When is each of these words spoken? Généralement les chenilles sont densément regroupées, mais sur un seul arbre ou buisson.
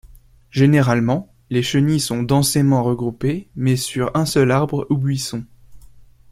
Généralement 0.49 1.31
les 1.51 1.61
chenilles 1.61 1.99
sont 1.99 2.23
densément 2.23 2.81
regroupées, 2.81 3.49
mais 3.55 3.75
sur 3.75 4.09
un 4.17 4.25
seul 4.25 4.49
arbre 4.49 4.87
ou 4.89 4.97
buisson. 4.97 5.45